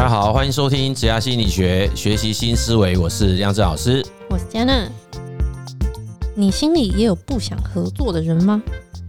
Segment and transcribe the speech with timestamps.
[0.00, 2.96] 大家好，欢迎收听职涯心理学，学习新思维。
[2.96, 4.88] 我是亮正老师，我是 Jenna。
[6.34, 8.62] 你心里也有不想合作的人吗？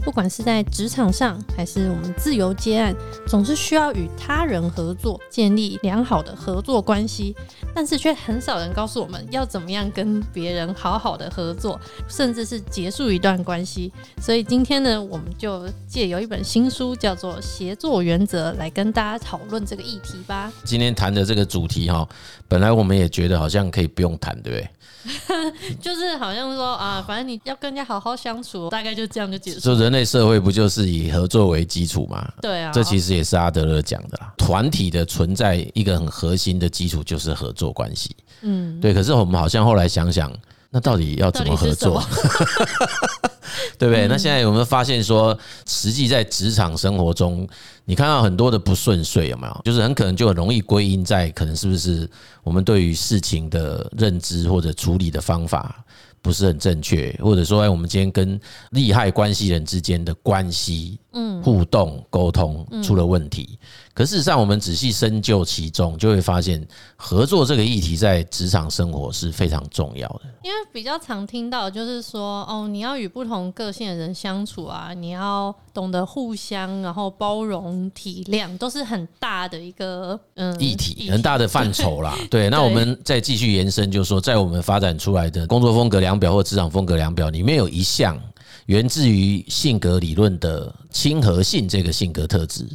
[0.03, 2.95] 不管是在职场上，还是我们自由接案，
[3.27, 7.35] 总是需要与他人合作，建立良好的合作关系。
[7.73, 11.79] 但是却很少人告诉我们要怎么样跟别人好好的合作，
[12.09, 13.91] 甚至是结束一段关系。
[14.19, 20.51] 所以今天呢，我们就借由一本新书，叫做《协作原则》，来跟大家讨论这个议题吧。
[20.65, 22.07] 今天谈的这个主题哈，
[22.51, 24.69] 本来我们也觉得好像可以不用谈，对不对？
[25.81, 29.59] 就是好像说啊，反正你要跟人家好好相处，大概就这样就结束。
[29.61, 32.29] 就人类社会不就是以合作为基础吗？
[32.41, 34.33] 对啊，这其实也是阿德勒讲的啦。
[34.37, 38.13] 团体的存在一个很核心的基础就是合作关系。
[38.41, 38.93] 嗯，对。
[38.93, 40.29] 可是我们好像后来想想，
[40.69, 42.03] 那到底要怎么合作？
[43.77, 44.07] 对不对？
[44.07, 45.37] 那现在有没有发现说，
[45.67, 47.47] 实际在职场生活中，
[47.85, 49.61] 你看到很多的不顺遂，有没有？
[49.63, 52.09] 就是很可能就很容易归因在可能是不是
[52.43, 55.83] 我们对于事情的认知或者处理的方法
[56.21, 58.39] 不是很正确，或者说，哎，我们今天跟
[58.69, 63.57] 利害关系人之间的关系，嗯，互动沟通出了问题。
[63.93, 70.21] 可事实上，我们仔细深究其中，就会发现合作这个议题在职场生活是非常重要的。
[70.43, 82.17] 因为比较常听到就是说，哦，你要与不同个性的人相处啊，你要懂得互相，然后包容体谅，都是很大的一个嗯议题，很大的范畴啦。
[82.31, 88.17] 对，那我们再继续延伸，就是说，在我们发展出来的工作风格量表或职场风格量表里面，有一项
[88.65, 92.65] 源自于性格理论的亲和性这个性格特质。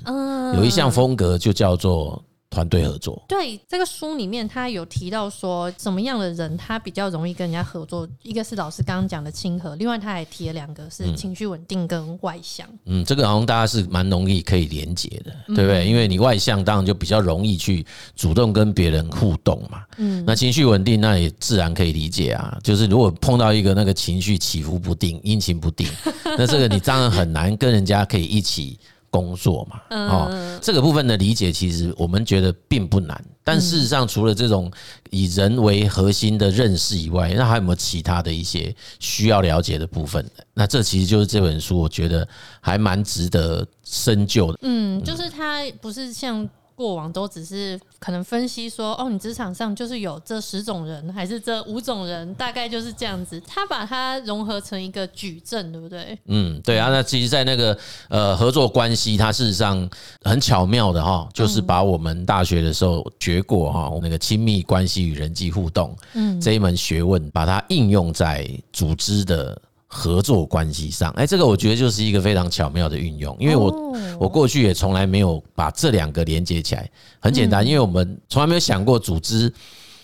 [0.55, 3.23] 有一项风格就叫做团队合作。
[3.29, 8.09] 对，这个书里面他有提到说，什么样的人他比较容易跟人家合作？
[8.23, 12.67] 一个是老师刚刚讲的亲和，另外他还提了两个是情绪稳定跟外向。
[12.85, 15.87] 嗯，这个好像大家是蛮容易可以连接的，对不对？
[15.87, 19.83] 因为你外向，当然就比较容易去主动跟别人互动嘛。
[19.99, 22.57] 嗯，那情绪稳定，那也自然可以理解啊。
[22.63, 25.89] 就是如果碰到一个那个情绪起伏不定、阴晴不定，
[26.25, 28.79] 那这个你当然很难跟人家可以一起。
[29.17, 34.71] 工作嘛，哦，这个部分的理解其实我们觉得并不难，但事实上除了这种
[35.11, 40.23] 以人为核心的认识以外，那还有没有其他的一些需要了解的部分？
[40.53, 42.29] 那这其实就是这本书我觉得
[42.61, 44.59] 还蛮值得深究的。
[44.61, 46.47] 嗯，就是它不是像。
[46.77, 53.43] 过往都只是可能分析说，哦，你职场上就是有这十种人，还是这五种人，大概就是这样子。
[53.47, 56.17] 他把它融合成一个矩阵，对不对？
[56.27, 56.91] 嗯，对啊。
[56.91, 57.77] 那其实，在那个
[58.09, 59.89] 呃合作关系，它事实上
[60.23, 69.59] 很巧妙的哈，就是把我们大学的时候学过哈，那个亲密关系与人际互动，嗯，这一门学问，把它应用在组织的。
[69.87, 76.91] 合作关系上，哎，这个我觉得就是一个非常巧妙的运用，因为我我过去也从来没有把这两个连接起来。
[77.21, 79.53] 很简单，因为我们从来没有想过组织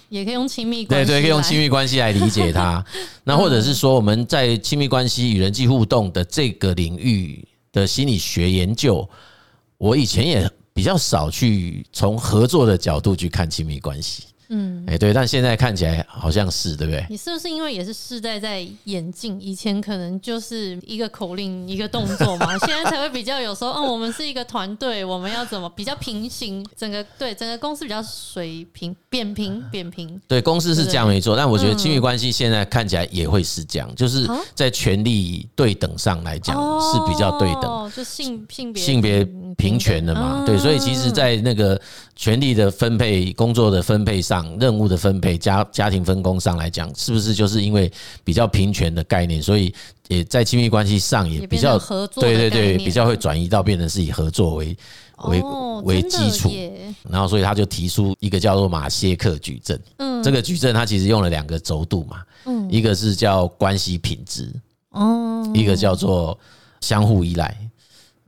[0.09, 2.85] 也可以用亲密关系，对对，可以用亲密关系来理解它。
[3.25, 9.09] 那或者是说，我们在亲密关系与人际互动的这个领域的心理学研究，
[9.79, 14.25] 我以前也比较少去从合作的角度去看亲密关系。
[14.55, 17.07] 嗯，哎，对，但现在看起来好像是，对不对？
[17.09, 19.41] 你是不是因为也是世代在演进？
[19.41, 26.63] 以前可能就是一个口令、一个动作嘛， 现在才会比较有时候，嗯，我们是一个团队，我们要怎么比较平行？
[26.77, 30.21] 整个对整个公司比较水平、扁平、扁平。
[30.29, 39.27] 对，公司是这样没错，但我觉得亲密关系现在看起来也会是这样，就是在权力对等上来讲是比较对等，哦就性性别性别
[39.57, 40.43] 平权的嘛。
[40.45, 41.81] 对，所以其实，在那个
[42.15, 44.42] 权力的分配、工作的分配上。
[44.59, 47.91] 任务的分配、家家庭分工上来讲，是不是就是因为
[48.25, 49.75] 比较平权的概念，所以
[50.09, 54.77] 也在亲密关系上也比较合作，对对对，比较会转移到变成是以合作为
[55.25, 55.43] 为
[55.85, 56.51] 为基础。
[57.09, 59.81] 然后，所以他就提出一个叫做马歇克矩阵。
[59.99, 64.53] 嗯，这个矩阵它其实用了两个轴度嘛，嗯，一个是叫关系品质，
[64.91, 66.39] 哦，一个叫做
[66.81, 67.57] 相互依赖。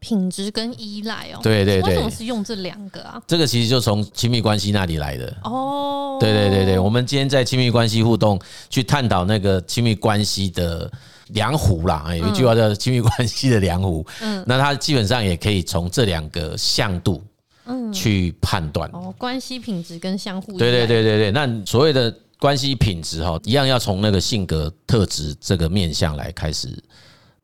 [0.05, 3.21] 品质跟依赖哦，对对对，为什么是用这两个啊？
[3.27, 6.19] 这个其实就从亲密关系那里来的哦。
[6.21, 10.91] 对对对对，我们今天在亲密关系互动去探讨那个亲密关系的
[11.29, 14.07] 量壶啦，有一句话叫亲密关系的量壶。
[14.21, 17.23] 嗯，那它基本上也可以从这两个向度
[17.65, 20.59] 嗯去判断哦，关系品质跟相互。
[20.59, 26.69] 对对对对对，那所谓的关系品质哈，一样要从那个性格特质这个面向来开始。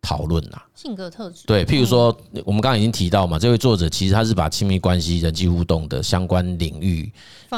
[0.03, 1.45] 讨论呐，性格特质。
[1.47, 7.13] 对，譬如说，我们刚刚已经提到嘛，这位作者其实他是把亲密关系、人际互动的相关领域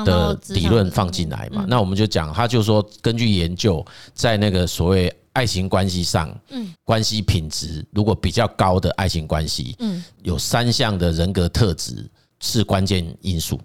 [0.04, 1.64] 的理论放进来嘛。
[1.68, 12.10] 那我们就讲，他就说，根据研究，在那个所谓爱情关系上，嗯，关系品质如果比较高的爱情关系，嗯，有三项的人格特质
[12.40, 13.58] 是关键因素。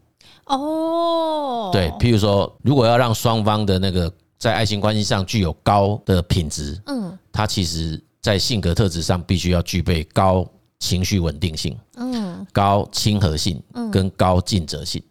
[0.46, 10.46] 哦，对，譬如说，如果要让双方的那个在爱情关系上具有高的品质，嗯，他其实在性格特质上必须要具备高
[10.80, 15.02] 情绪稳定性，嗯，高亲和性，跟高尽责性。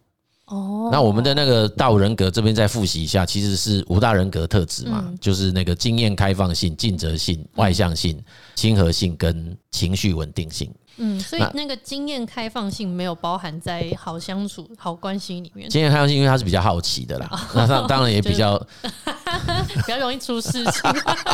[0.49, 8.23] 哦，那我们的那个大五人格这边再复习一下，其实是五大人格特质嘛，就是那个经验开放性、尽责性、外向性、
[8.55, 10.71] 亲和性跟情绪稳定性。
[10.99, 15.69] 嗯，所以那个经验开放性没有包含在好相处、好关系里面。
[15.69, 18.57] 经验开放性，因为他是比较好奇的啦，那他当然也比较
[19.75, 20.83] 比较容易出事情，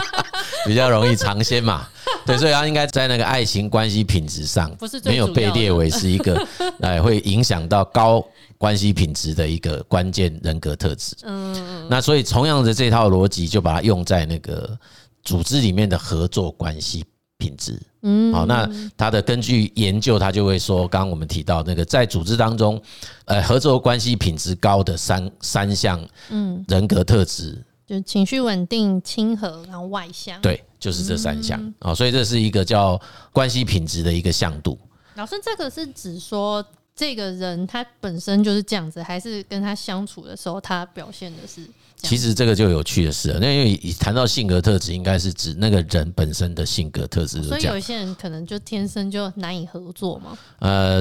[0.67, 1.87] 比较容易尝鲜嘛。
[2.25, 6.47] 对，所以他应该在那个爱情关系品质上，不是没有被列为是一个
[6.81, 8.25] 哎会影响到高
[8.59, 11.17] 关系品质的一个关键人格特质。
[11.23, 14.79] 嗯，那所以同样的这套逻辑，就把它用在那个
[15.25, 17.05] 组织里面的合作关系。
[17.39, 22.81] 品质，嗯，好，那他的根据研究，他就会说，刚刚我们提到那个在组织当中，
[23.25, 27.61] 呃，合作关系品质高的三三项，嗯，人格特质，
[27.93, 32.99] 就情绪稳定、亲和，然后外向，对，就是这三项啊，所以这是一个叫
[33.33, 34.79] 关系品质的一个向度。
[35.17, 41.67] 老师，这个是指说这个人他本身就是这样子，还是跟他相处的时候他表现的是？
[41.97, 47.41] 其实这个就有趣的事了，那因为谈到性格特质，应该是指那个人本身的性格特质。
[47.45, 50.37] 所以有一些人可能就天生就难以合作嘛。
[50.59, 51.01] 呃，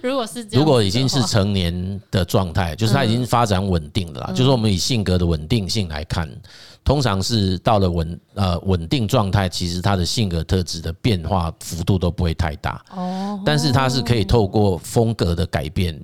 [0.00, 4.32] 如果是如果已经是成年的状态，就是他已经发展稳定了啦。
[4.32, 6.30] 就是我们以性格的稳定性来看，
[6.84, 12.84] 通常是到了稳呃稳定状态，其实他的性格特质的变化幅度都不会太大。
[12.90, 15.98] 哦，但是他是可以透过风格的改变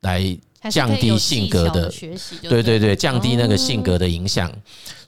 [0.00, 0.38] 来。
[0.70, 1.92] 降低性格的，
[2.48, 4.48] 对对对，降低那个性格的影响。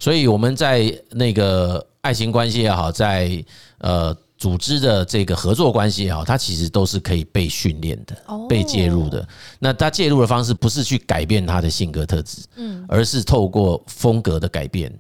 [0.01, 3.41] 所以我们在那个爱情关系也好，在
[3.79, 4.13] 呃
[4.45, 8.15] 组织的这个合作关系也好，它其实都是可以被训练的，
[8.47, 9.27] 被介入的。
[9.59, 14.93] 那它介入的方式不是去改变他的性格特质，嗯，而是透过风格的改变，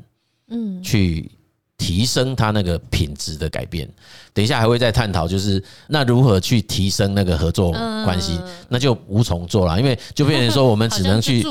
[0.48, 1.30] 嗯，去。
[1.76, 3.86] 提升他那个品质的改变，
[4.32, 7.72] 等一下还会再探讨，就是那如何去提升那个合作
[8.04, 8.38] 关系，
[8.68, 11.42] 那就无从做了，因为就变成说我们只能去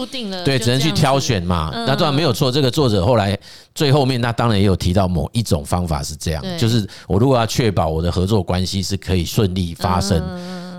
[0.46, 1.72] 对，只能去挑选嘛。
[1.86, 3.38] 那当然没有错，这个作者后来
[3.76, 10.22] 最后面，他当然也有提到某一种方法是这样，就是我如果要确保我的合作关系是可以顺利发生，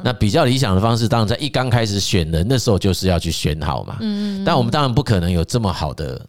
[0.03, 3.99] 那比较理想的方式，当然在一刚开始选人的时候就是要去选好嘛。
[4.01, 6.21] 嗯但我们当然不可能有这么好的。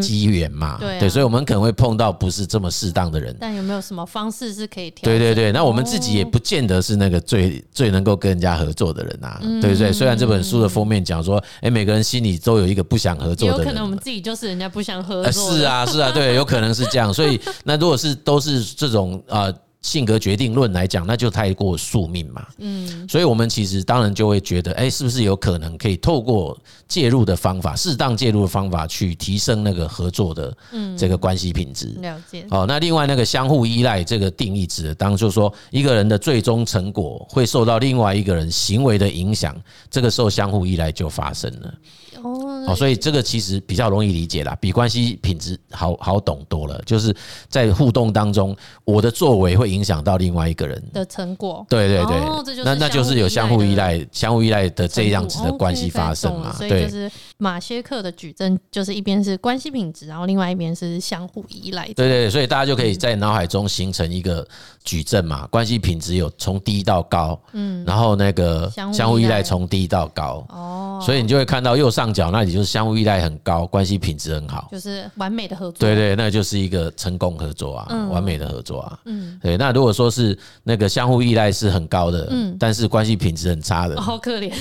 [0.00, 3.36] 机缘嘛，对，所以我们可能会碰到不是这么适当的人。
[3.40, 5.04] 但有没有什么方式是可以调？
[5.04, 9.92] 对对对，那我们自己也不见得是那个最最能够跟人家合作的人啊，对不对？
[9.92, 15.52] 虽然这本书的封面讲说，哎，每个人心里都有一个不想合作的人，有可能我们自己就是人家不想合作。
[15.56, 17.12] 是啊，是啊，对，有可能是这样。
[17.12, 19.52] 所以那如果是都是这种啊。
[19.82, 22.46] 性格决定论来讲，那就太过宿命嘛。
[22.58, 30.54] 嗯，所以我们其实当然就会觉得，哎，是不是有可能可以透过介入的方法，适当介入的方法，去提升那个合作的
[30.98, 31.86] 这个关系品质。
[32.00, 32.46] 了解。
[32.50, 39.56] 哦，那另外那个相互依赖这个定义指的，当就是说一个人的最终成果会受到另外一个人行为的影响，
[39.90, 41.74] 这个时候相互依赖就发生了。
[42.22, 46.78] 哦，所以这个其实比较容易理解啦，比关系品质好好懂多了。
[46.84, 47.14] 就是
[47.48, 48.54] 在互动当中，
[48.84, 51.64] 我的作为会影响到另外一个人的成果。
[51.68, 56.52] 对对对，那那就是有相互依赖、相互依赖的这样子的关系发生嘛。
[56.52, 57.10] 所以就是
[57.40, 61.86] 马歇克的矩阵，就是一边是关系品质，然后另外一边是相互依赖。
[61.96, 64.46] 对对，所以大家就可以在脑海中形成一个
[64.84, 65.46] 矩阵嘛。
[65.46, 70.44] 关系品质有从低到高，嗯，然后那个相互依赖从低到高。
[70.50, 72.10] 哦，所以你就会看到右上。
[72.10, 75.78] 角那里就是相互依赖很高，关系品质很好，就是完美的合作。
[75.78, 78.98] 对对，那就是一个成功合作啊，完美的合作啊。
[79.04, 79.56] 嗯，对。
[79.56, 84.52] 那如果说是那个相互依赖是很高的，嗯，但是关系品质很差的，好可怜。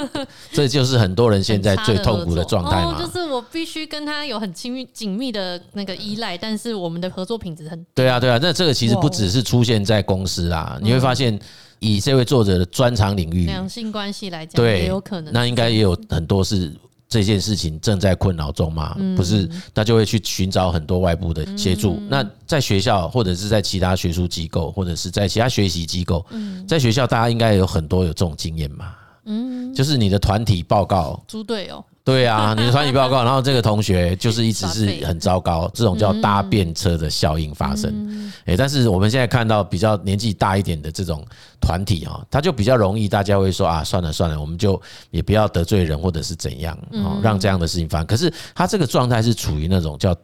[0.52, 2.98] 这就是很多人现在最痛苦的状态嘛。
[2.98, 7.86] 就是我必须跟他有很亲密紧密的那个依赖，但是我们的合作品质很……
[7.94, 8.38] 对啊，对啊。
[8.40, 11.38] 那这个其实不只是出现在公司啊，你会发现。
[11.80, 15.32] 以这位作者的专长领域，两性关系来讲，对，也有可能。
[15.32, 16.74] 那应该也有很多是
[17.08, 18.96] 这件事情正在困扰中嘛？
[19.16, 21.96] 不是，那就会去寻找很多外部的协助。
[22.08, 26.26] 那在学校，或者是在其他学术机构，或者是在其他学习机构，
[26.66, 28.96] 在学校，大家应该有很多有这种经验嘛？
[29.26, 31.84] 嗯，就是你的团体报告，猪队友。
[32.08, 38.32] 对啊，你的团体报告， 然后这个同学就是一直是很糟糕，这种叫搭便车的效应发生。
[38.46, 41.22] 哎，但是我们现在看到比较年纪大一点的这种
[41.60, 48.06] 团体啊，他就比较容易，大家会说啊，算了算了，我们就也不要得罪人或者是怎样啊，让这样的事情发生。
[48.06, 50.16] 可是他这个状态是处于那种叫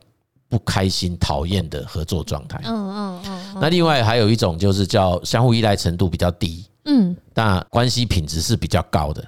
[0.48, 2.58] 不开心、讨厌的合作状态。
[2.64, 3.58] 嗯嗯嗯。
[3.60, 9.22] 那另外还有一种就是叫相互依赖程度比较低，嗯，那关系品质是比较高的。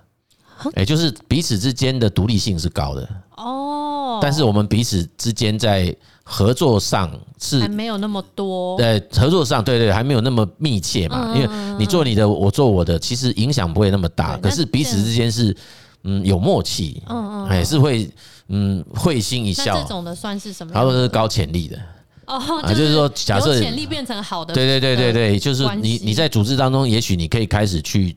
[0.74, 5.94] 哎，就是彼此之间的独立性是高的哦，但是我们彼此之间在
[6.24, 15.56] 合作上是还没有那么多，对，合作上对对，还没有那么密切嘛，因为你做你的，我做我的，其实影响不会那么大，可是彼此之间是
[16.04, 18.10] 嗯有默契，嗯嗯，哎是会
[18.48, 20.72] 嗯会心一笑，这种的算是什么？
[20.72, 21.78] 他说是高潜力的。
[22.26, 28.16] 哦， 就是说，假设潜力变成好的，对对对对对，就是你你在组织当中，也许你可以开始去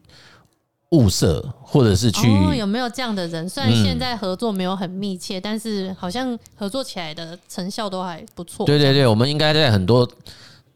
[0.92, 2.28] 物色，或者是去
[2.58, 3.48] 有没有这样的人？
[3.48, 8.66] 虽然现在合作没有很密切，但是好像合作起来的成效都还不错。
[8.66, 10.10] 对对对，我们应该在很多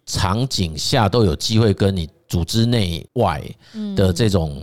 [0.06, 2.10] 场景下都有机会跟你。
[2.34, 3.40] 组织内外
[3.96, 4.60] 的这种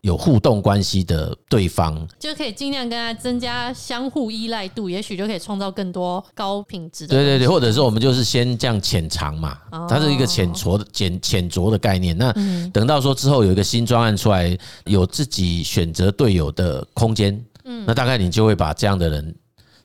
[0.00, 7.14] 有互动关系的对方，就可以尽量跟他增加相互依赖度，也许就可以创造更多高品质的。
[7.14, 9.58] 对对对，或者是我们就是先这样浅尝嘛，
[9.90, 12.16] 它是一个浅酌的浅浅酌的概念。
[12.16, 12.34] 那
[12.72, 19.34] 等到说之后有一个新专案出来，有自己选择队友的空间，嗯，那大概你就会把这样的人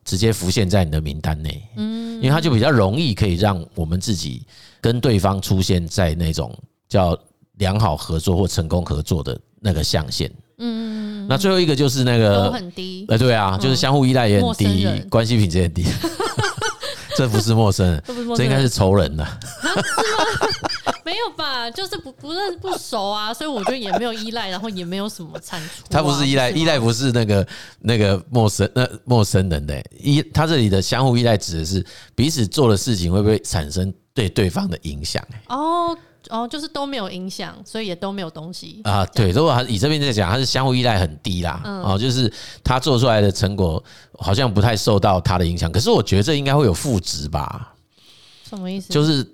[0.05, 4.43] 直接浮现在你的名单内，嗯，因为他就比较容易可以让我们自己
[4.79, 6.57] 跟对方出现在那种。
[6.87, 7.17] 叫
[7.57, 10.31] 良好合作或成功合作的那个象限。
[10.59, 13.05] 嗯，那最后一个就是那个很低。
[13.09, 15.85] 哎，对啊，就是相互依赖也很低，关系品质也很低。
[17.15, 18.03] 这不是陌生人，
[18.35, 19.25] 这应该是仇人呐。
[21.03, 21.69] 没有吧？
[21.71, 25.83] 就是不不认不熟啊，所以我觉得也没有依赖，然后也没有什么产出。
[25.89, 27.47] 他不是依赖，依赖不是那个
[27.79, 35.23] 那个陌生那陌生人的依，他这里的相互依赖指的是彼此做的事情会不会产生对对方的影响？
[35.49, 35.97] 哦。
[36.29, 39.05] 哦，就是都没有影响，所以也都没有东西啊。
[39.07, 41.61] 对，如果他以这边在讲，他是相互依赖很低啦。
[41.83, 42.31] 哦，就是
[42.63, 43.83] 他做出来的成果
[44.17, 45.71] 好像不太受到他的影响。
[45.71, 47.73] 可是我觉得这应该会有负值吧？
[48.49, 48.93] 什么意思？
[48.93, 49.25] 就是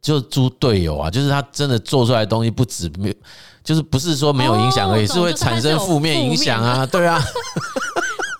[0.00, 3.14] 就是猪队友啊，就是他真的做出来的东西不止没有，
[3.62, 6.84] 就是不是说没有影响而已，是会产生负面影响啊。
[6.86, 7.22] 对啊。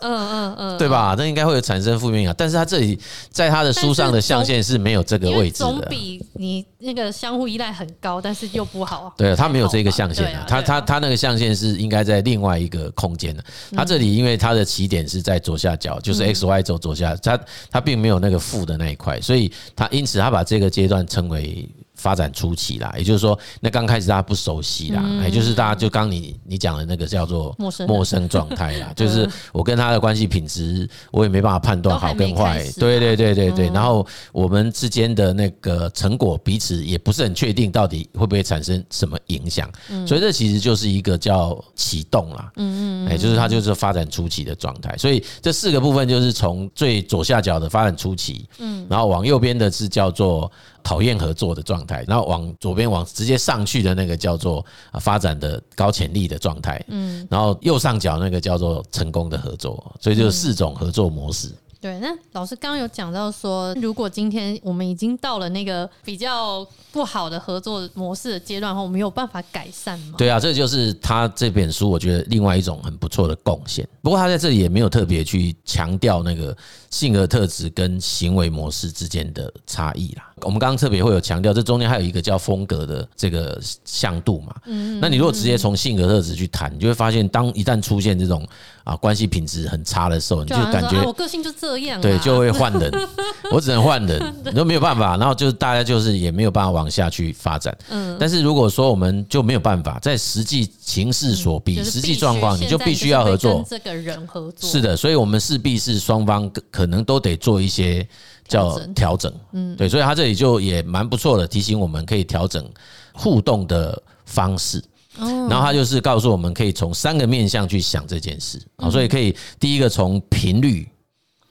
[0.02, 1.14] 嗯嗯嗯，对吧？
[1.16, 2.98] 那应该会有产生负面影响，但是他这里
[3.30, 9.14] 在他的书上的象限是没有这个位置的，总比你那个相互依赖很高，但是又不好。
[9.16, 13.44] 对，他没有这个象限的，他他他那个象限是应该在另外一个空间的。
[13.74, 17.38] 他这里因为他的起点是在左下角，就是 X Y 轴左下，他
[17.70, 21.68] 他并没有那个负的那一块，所以他因此他把这个阶段称为。
[22.02, 27.54] 发展初期啦，也就是说，那刚开始大家不熟悉啦，也就是大家就刚你你讲的那个叫做
[27.86, 39.70] 陌生状态啦， 就是我跟他的关系品质，我也没办法判断好跟坏，对对对对对，然后我们之间的那个成果彼此也不是很确定，到底会不会产生什么影响，
[40.04, 50.50] 所以这其实就是一个叫启动啦，嗯嗯，哎，就是它就是发展初期的状态，所以这四个部分就是从最左下角的发展初期，嗯，然后往右边的是叫做。
[50.82, 54.64] 讨厌合作的状态，然后往左边往直接上去的那个叫做
[55.00, 61.50] 发展的高潜力的状态，嗯，然后右上角那个叫做成功的合作，所以就是四种合作模式。
[61.80, 70.14] 对，那老师刚刚有讲到说，如果今天我们已经到了那个比较不好的合作模式的阶段后，我们有办法改善吗？
[70.16, 73.84] 对啊，这就是他这本书我觉得另外一种很不错的贡献。
[74.00, 76.56] 不过他在这里也没有特别去强调那个
[76.90, 80.31] 性格特质跟行为模式之间的差异啦。
[80.42, 84.54] 我们刚刚特别会有强调，这中间还有一个叫风格的这个向度嘛。
[84.66, 88.46] 嗯，那你如果直接从性格特质去谈，你就会发现，当一旦出现这种
[88.84, 92.92] 啊关系品质很差的时候，你就感觉我个性就这样，对，就会换人，
[93.50, 95.16] 我只能换人，你都没有办法。
[95.16, 97.76] 然后就是大家就是也没有办法往下去发展。
[97.90, 103.64] 嗯，但是如果说我们就没有办法，在实际情势所逼、实际状况，你就必须要合作。
[103.68, 108.06] 这个人合作是的，所以我们势必是双方可能都得做一些
[108.46, 109.32] 叫调整。
[109.52, 112.68] 嗯，对，所以他这里就也蛮不错的，提醒我们可以调整
[113.12, 114.82] 互动的方式。
[115.18, 120.88] 然后他就是告诉我们，可以从三个面向去想这件事啊，所以可以第一个从频率。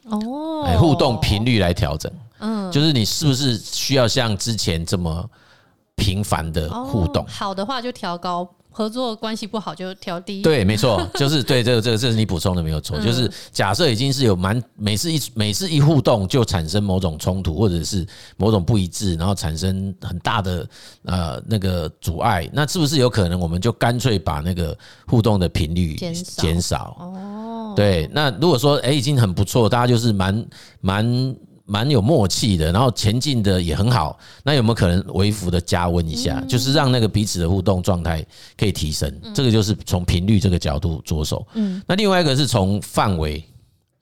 [0.05, 5.29] 哦，哎，互动频率来调整，嗯，就是你是不是需要像之前这么
[5.95, 7.23] 频繁的互动？
[7.27, 10.41] 好的话就调高，合作关系不好就调低。
[10.41, 20.67] 对，没错， 就是对这个这个这是你补充的没有错，就是假设已经是有蛮每次一每次一互动就产生某种冲突或者是某种不一致，然后产生很大的
[21.03, 24.75] 呃那个阻碍，那是不是有可能我们就干脆把那个
[25.05, 26.95] 互动的频率减少？
[26.99, 27.73] 哦。
[27.75, 30.45] 对，那如果说哎，已经很不错，大家就是蛮
[30.81, 38.25] 蛮蛮有默契的，然后前进的也很好，那有没有可能微幅的加温一下，就是让那个彼此的互动状态
[38.57, 39.11] 可以提升？
[39.33, 41.45] 这个就是从频率这个角度着手。
[41.53, 43.43] 嗯，那另外一个是从范围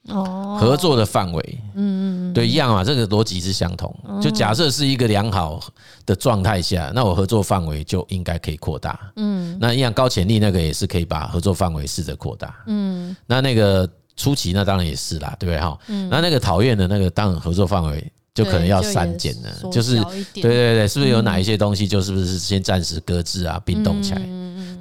[0.08, 3.94] 哦，合作的范围，嗯嗯，对，一样啊，这个逻辑是相同。
[4.22, 5.62] 就假设是一个良好
[6.06, 9.12] 的状态下，那我合作范围就应该可以扩大。
[9.18, 12.56] 嗯，那一样高潜力那个也是可以把合作范围试着扩大。
[12.68, 13.88] 嗯，那那个
[14.20, 15.80] 初期那当然也是啦，对不对哈？
[15.88, 19.96] 嗯，那那个讨厌的那个当然合作范围就可能要删减了，就是
[20.34, 24.22] 对对对，是不是有哪一些东西就是不是先暂时搁置啊，冰冻起来？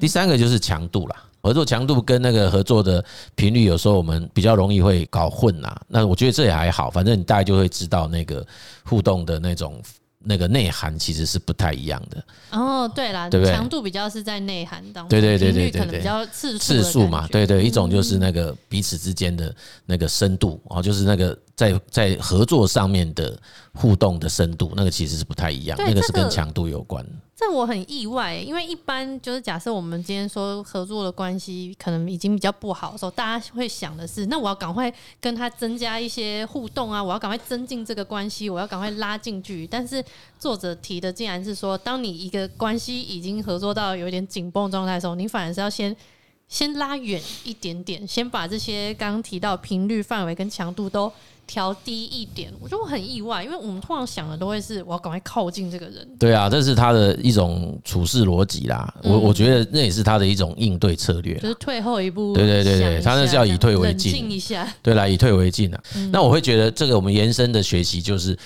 [0.00, 1.16] 第三个就是强度啦。
[1.40, 3.02] 合作强度跟那个合作的
[3.36, 5.74] 频率，有时候我们比较容易会搞混呐。
[5.86, 8.44] 那我觉得这也还好，反正你大概就会知道那个
[8.84, 9.80] 互动的那种
[10.20, 12.24] 那个内涵其实是不太一样的。
[12.50, 13.54] 哦，对啦，对不对？
[13.54, 19.54] 强度比较是在内涵当中，对对对对对，比较次次数嘛，对对，一种就是那个彼此之间的
[19.86, 23.38] 那个深度哦，就是那个在在合作上面的
[23.72, 27.04] 互动的深度，那个其实是不太一样，那个是跟强度有关。
[27.38, 39.66] 这我很意外，因为一般就是假设我们今天说合作的关系可能已经比较不好的时候，大家会想的是，那我要赶快跟他增加一些互动啊，我要赶快增进这个关系，我要赶快拉近距离。
[39.68, 40.04] 但是
[40.36, 45.96] 作者提的竟然是说，当你一个关系已经合作到有点紧绷状态的时候，你反而是要先
[46.48, 51.12] 先拉远一点点，先把这些刚刚提到频率、范围跟强度都。
[51.48, 56.06] 调低一点，我觉得我很意外，因为我们通常想的都会是我要赶快靠近这个人。
[56.18, 58.94] 对啊，这是他的一种处事逻辑啦。
[59.02, 62.34] 我、嗯、我觉得那也是他的一种应对策略，就是退后一步。
[62.34, 64.68] 对对对对，他那是要以退为进，冷静一下。
[64.82, 65.82] 对，啦以退为进啊。
[65.96, 68.38] 嗯、那我会觉得这个我们延伸的学习就是，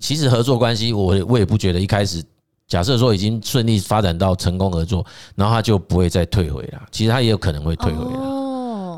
[0.00, 2.20] 其实合作关系，我我也不觉得一开始
[2.66, 6.82] 假设说已经顺利发展到成功合作，然后他就不会再退回了。
[6.90, 8.37] 其实他也有可能会退回来。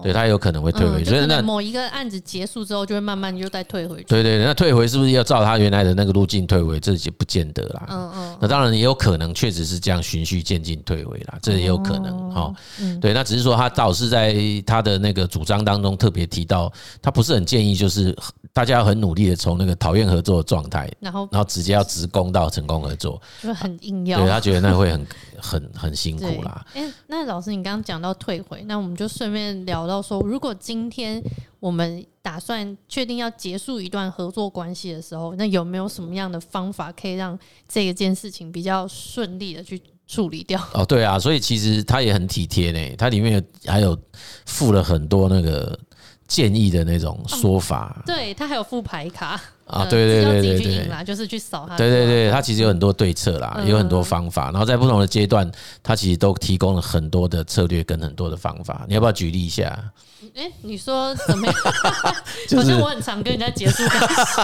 [0.00, 4.04] 哦对，他有可能会退回，所以那某一个案子结束之后，就会慢慢又再退回去。
[4.04, 6.80] 对对，那退回是不是要照他原来的那个路径退回？
[6.80, 7.86] 这也不见得啦。
[7.88, 8.36] 嗯嗯。
[8.40, 12.52] 那当然也有可能，确实是这样循序渐进退回啦，这也有可能哈。
[13.00, 14.34] 对，那只是说他倒是在
[14.66, 18.16] 他的那个主张当中特别提到，他不是很建议就是
[18.52, 24.18] 大家要很努力的从那个讨厌合作的状态，然后然后直接要直攻到成功合作，就很硬要。
[24.20, 25.06] 对，他觉得那会很
[25.40, 26.64] 很很辛苦啦。
[26.74, 29.86] 哎，那老师你刚刚讲到退回，那我们就顺便聊。
[29.86, 31.22] 到说，如果今天
[31.58, 40.60] 我们打算确定要结束一段合作关系的时候，那有没有什么样的方法可以让这一件事情比较顺利的去处理掉？
[40.74, 43.98] 哦，对啊，所以其实他也很体贴呢，他里面还有
[44.46, 45.78] 附了很多那个
[46.30, 47.96] 建议的那种说法。
[47.98, 49.40] 哦、对他还有副牌卡。
[49.66, 51.76] 啊，对对对对对，就是去扫他。
[51.76, 55.48] 对对对，他其实有很多对策啦，有很多方法，然后在不同的阶段，
[55.80, 58.84] 他其实都提供了很多的策略跟很多的方法。
[58.88, 59.78] 你要不要举例一下？
[60.34, 61.54] 哎，你说怎么样？
[62.56, 64.40] 好像我很常跟人家结束关系。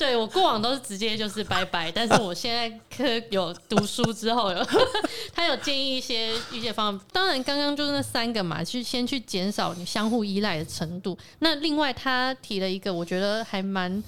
[0.00, 4.66] 对，我过往都是直接就是拜拜，但是我现在可有读书之后有，
[5.34, 7.04] 他有建议一些一些方法。
[7.12, 11.16] 当然，刚刚就是那三个嘛，去先去减少你相互依赖的程度。
[11.40, 14.02] 那另外他提了一个，我觉得还蛮。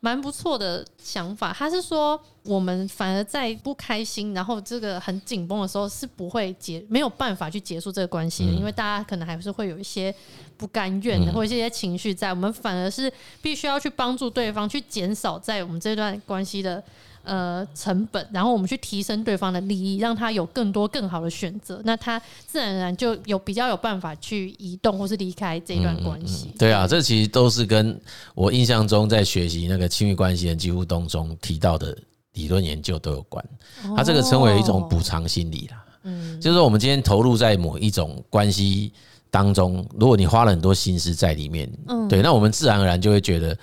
[0.00, 10.14] 蛮不错的想法，他是说我们反而在不开心，然后这个很紧绷的时候是不会结，没有办法去结束这个关系的，因为大家可能还是会有一些
[10.56, 16.82] 不甘愿的，或者一些情绪在，我们反而是必须要去帮助对方，去减少在我们这段关系的。
[17.28, 26.46] 呃，成本，然后我们去提升对方的利益，让他有更多更好的选择，那他自然而然就有比较有办法去移动或是离开这段关系。
[26.46, 28.00] 嗯嗯、对啊，这其实都是跟
[28.32, 31.98] 我印象中在学习那个亲密关系人几乎当中提到的
[32.36, 33.44] 理论研究都有关。
[33.96, 38.92] 它这个称为一种补偿心理啦，嗯，就是说我们今天投入在某一种关系
[39.28, 43.58] 当中，如果你花了很多心思在里面，嗯，对，那我们自然而然就会觉得。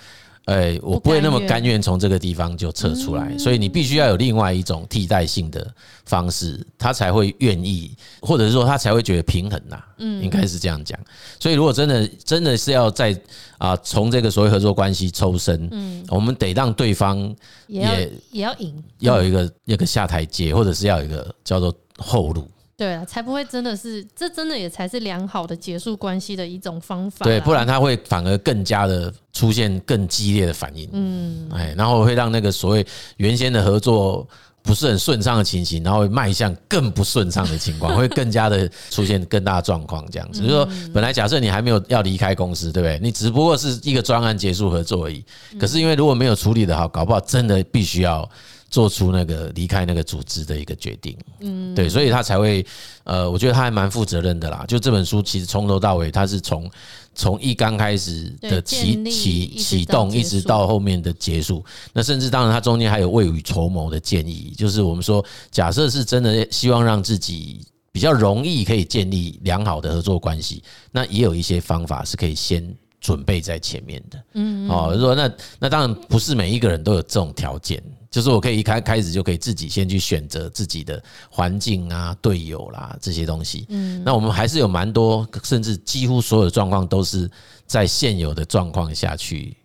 [0.46, 5.66] 哎，我不会那么甘愿从这个地方就撤出来，所以你必须要有另外一种替代性的
[6.04, 9.82] 方式，他才会愿意，或者是说他才会觉得平衡呐。
[9.98, 10.98] 嗯，应该是这样讲。
[11.40, 13.18] 所以如果真的真的是要在
[13.56, 17.34] 啊从这个所谓合作关系抽身，嗯，我们得让对方
[17.66, 22.46] 也也要赢，要有一个一个下台阶，或者是要有一个叫做后路。
[22.76, 27.24] 对啊，才不会真的是，这真的也才是良好的结束关系的一种方法。
[27.24, 30.88] 对，不然他会反而更加的出现更激烈的反应。
[30.92, 32.84] 嗯，哎，然后会让那个所谓
[33.18, 34.26] 原先的合作
[34.60, 40.04] 不是很顺畅的情形，然后迈向更不顺畅的情况，会更加的出现更大的状况。
[40.10, 42.98] 这样子，就是说，本来假设你还没有要离开公司，对不对？
[43.00, 45.24] 你只不过是一个专案结束合作而已。
[45.60, 48.28] 可是因为如果没有处理得好，搞不好真的必须要。
[48.74, 52.66] 做出那个离开那个组织的一个决定，嗯，对，所以他才会，
[53.04, 54.64] 呃，我觉得他还蛮负责任的啦。
[54.66, 56.68] 就这本书其实从头到尾，他是从
[57.14, 61.64] 从一刚开始的启启启动，一直到后面的结束。
[61.92, 74.24] 那甚至当然，他中间还有未雨绸缪的建议，就是我们说，假设是真的希望让自己比较容易可以建立良好的合作关系，那也有一些方法是可以先准备在前面的。
[74.32, 77.82] 嗯，哦，说那那当然不是每一个人都有这种条件。
[78.10, 83.66] 就是我可以一开开始就可以自己先去选择自己的环境啊、队友啦这些东西。
[83.70, 87.28] 嗯，那我们还是有蛮多，甚至几乎所有的状况都是
[87.66, 89.56] 在现有的状况下去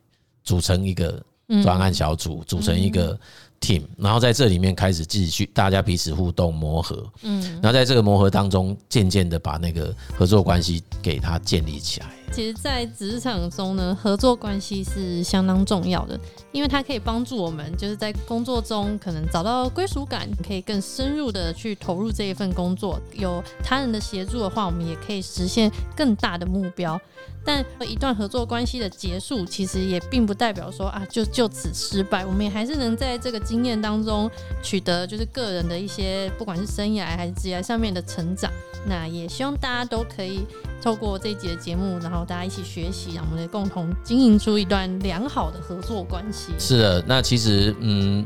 [0.44, 1.24] 组成一个
[1.64, 3.16] 专案小组，组成一个
[3.62, 7.08] team，然后在这里面开始继续大家彼此互动磨合。
[7.22, 12.19] 嗯，然后在这个磨合当中，渐渐的把那个合作关系给它建立起来。
[12.32, 16.18] 其实，在职场中呢，合作关系是相当重要的，
[16.52, 23.00] 因为它可以帮助我们，就是在工作中可能找到归属感，可以更深入的去投入这一份工作。
[23.14, 27.00] 有他人的协助的话，我们也可以实现更大的目标。
[27.46, 32.26] 但一段合作关系的结束，其实也并不代表说啊，就就此失败。
[32.26, 34.30] 我们也还是能在这个经验当中
[34.62, 38.52] 取得，就是个人的一些，不管是生涯还是职业上面的成长。
[38.86, 40.46] 那也希望大家都可以
[40.82, 46.54] 透过这一集的节目，然后大家一起学习，让我们共同经营出一段良好的合作关系。
[46.58, 48.26] 是的，那其实嗯，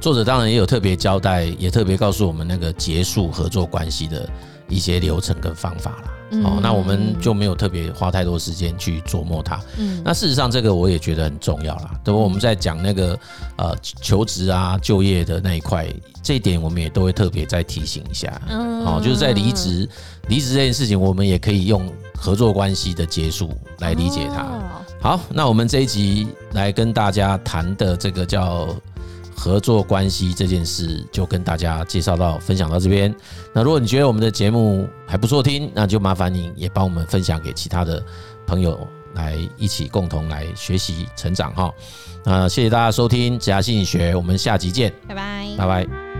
[0.00, 4.28] 作者当然也有特别交代，也特别告诉我们那个结束合作关系的
[4.68, 6.12] 一些流程跟方法啦。
[6.42, 9.60] 哦，那我们就没有特别花太多时间去琢磨它。
[9.76, 11.90] 嗯，那事实上这个我也觉得很重要啦。
[12.02, 13.18] 等我们在讲那个
[13.56, 15.86] 呃求职啊、就业的那一块，
[16.22, 18.40] 这一点我们也都会特别再提醒一下。
[18.48, 19.88] 嗯，哦，就是在离职
[20.28, 24.46] 离职这件事情，我们也可以用合作关系的结束来理解它。
[25.00, 28.68] 好，那我们这一集来跟大家谈的这个叫。
[29.42, 33.12] 合作关系这件事就跟大家介绍到分享到这边。
[33.52, 38.00] 那如果你觉得我们的节目还不错听，那就麻烦你也帮我们分享给其他的
[38.46, 41.74] 朋友，来一起共同来学习成长哈。
[42.24, 46.11] 那谢谢大家收听职涯心理学，我们下集见，拜拜，拜拜。